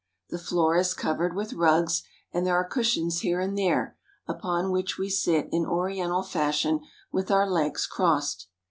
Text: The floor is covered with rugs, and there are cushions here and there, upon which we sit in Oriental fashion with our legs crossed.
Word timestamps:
The 0.31 0.39
floor 0.39 0.77
is 0.77 0.95
covered 0.95 1.35
with 1.35 1.53
rugs, 1.53 2.01
and 2.33 2.43
there 2.43 2.55
are 2.55 2.67
cushions 2.67 3.19
here 3.19 3.39
and 3.39 3.55
there, 3.55 3.97
upon 4.27 4.71
which 4.71 4.97
we 4.97 5.11
sit 5.11 5.47
in 5.51 5.63
Oriental 5.63 6.23
fashion 6.23 6.79
with 7.11 7.29
our 7.29 7.47
legs 7.47 7.85
crossed. 7.85 8.47